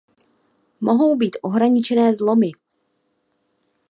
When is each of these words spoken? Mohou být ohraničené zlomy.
Mohou 0.81 1.15
být 1.15 1.37
ohraničené 1.41 2.15
zlomy. 2.15 2.51